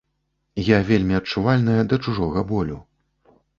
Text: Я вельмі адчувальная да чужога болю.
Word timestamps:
Я 0.67 0.79
вельмі 0.87 1.17
адчувальная 1.19 1.77
да 1.93 2.01
чужога 2.07 2.47
болю. 2.55 2.83